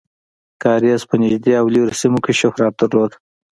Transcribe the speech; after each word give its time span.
کاریز 0.61 1.01
په 1.09 1.15
نږدې 1.21 1.53
او 1.59 1.65
لرې 1.73 1.95
سیمو 2.01 2.19
کې 2.25 2.33
شهرت 2.39 2.73
درلود. 2.79 3.11